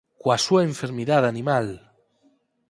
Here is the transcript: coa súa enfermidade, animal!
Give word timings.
coa 0.21 0.37
súa 0.45 0.65
enfermidade, 0.71 1.27
animal! 1.33 1.67